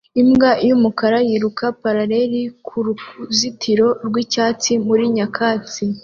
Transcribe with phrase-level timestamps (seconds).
[0.21, 2.33] Imbwa yumukara yiruka paralell
[2.67, 5.83] kuruzitiro rwicyatsi muri nyakatsi